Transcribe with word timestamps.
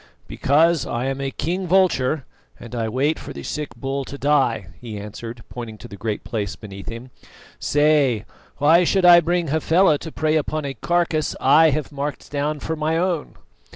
"Because 0.27 0.83
I 0.87 1.05
am 1.05 1.21
a 1.21 1.29
king 1.29 1.67
vulture, 1.67 2.25
and 2.59 2.73
I 2.73 2.89
wait 2.89 3.19
for 3.19 3.33
the 3.33 3.43
sick 3.43 3.75
bull 3.75 4.03
to 4.05 4.17
die," 4.17 4.69
he 4.81 4.97
answered, 4.97 5.43
pointing 5.47 5.77
to 5.77 5.87
the 5.87 5.95
Great 5.95 6.23
Place 6.23 6.55
beneath 6.55 6.89
him. 6.89 7.11
"Say, 7.59 8.25
why 8.57 8.83
should 8.83 9.05
I 9.05 9.19
bring 9.19 9.49
Hafela 9.49 9.99
to 9.99 10.11
prey 10.11 10.37
upon 10.37 10.65
a 10.65 10.73
carcase 10.73 11.35
I 11.39 11.69
have 11.69 11.91
marked 11.91 12.31
down 12.31 12.59
for 12.61 12.75
my 12.75 12.97
own?" 12.97 13.35